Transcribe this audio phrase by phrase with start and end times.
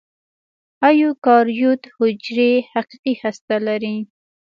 [0.87, 3.97] ایوکاریوت حجرې حقیقي هسته لري.